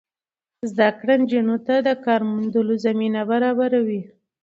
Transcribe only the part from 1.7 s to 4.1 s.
د کار موندلو زمینه برابروي.